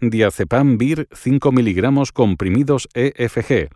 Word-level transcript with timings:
Diazepam 0.00 0.78
Vir 0.78 1.08
5 1.12 1.52
miligramos 1.52 2.12
comprimidos 2.12 2.88
EFG, 2.94 3.68